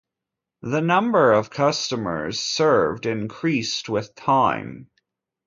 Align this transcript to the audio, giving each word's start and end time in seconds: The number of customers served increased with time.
The 0.63 0.81
number 0.81 1.31
of 1.31 1.51
customers 1.51 2.39
served 2.39 3.05
increased 3.05 3.87
with 3.87 4.15
time. 4.15 4.89